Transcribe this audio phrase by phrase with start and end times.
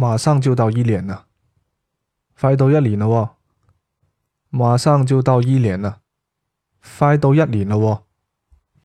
[0.00, 1.26] 马上就到一年了，
[2.40, 3.36] 快到一年了，
[4.48, 6.00] 马上就到一年了，
[6.98, 8.04] 快到一年了。